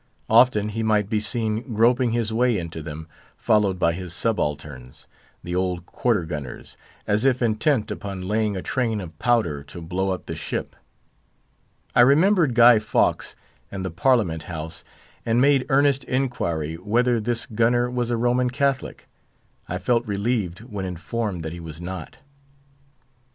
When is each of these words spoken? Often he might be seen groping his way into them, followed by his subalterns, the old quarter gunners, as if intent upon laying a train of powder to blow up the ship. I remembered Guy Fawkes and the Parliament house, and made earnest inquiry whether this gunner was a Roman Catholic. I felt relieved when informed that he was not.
Often 0.31 0.69
he 0.69 0.81
might 0.81 1.11
be 1.11 1.19
seen 1.19 1.75
groping 1.75 2.11
his 2.11 2.33
way 2.33 2.57
into 2.57 2.81
them, 2.81 3.07
followed 3.37 3.77
by 3.77 3.93
his 3.93 4.15
subalterns, 4.15 5.05
the 5.43 5.53
old 5.53 5.85
quarter 5.85 6.23
gunners, 6.25 6.75
as 7.05 7.23
if 7.23 7.39
intent 7.39 7.91
upon 7.91 8.27
laying 8.27 8.57
a 8.57 8.63
train 8.63 8.99
of 8.99 9.19
powder 9.19 9.61
to 9.65 9.79
blow 9.79 10.09
up 10.09 10.25
the 10.25 10.35
ship. 10.35 10.75
I 11.95 12.01
remembered 12.01 12.55
Guy 12.55 12.79
Fawkes 12.79 13.35
and 13.69 13.85
the 13.85 13.91
Parliament 13.91 14.45
house, 14.49 14.83
and 15.23 15.39
made 15.39 15.67
earnest 15.69 16.03
inquiry 16.05 16.77
whether 16.79 17.19
this 17.19 17.45
gunner 17.45 17.87
was 17.87 18.09
a 18.09 18.17
Roman 18.17 18.49
Catholic. 18.49 19.07
I 19.69 19.77
felt 19.77 20.07
relieved 20.07 20.61
when 20.61 20.83
informed 20.85 21.43
that 21.43 21.53
he 21.53 21.59
was 21.59 21.79
not. 21.79 22.17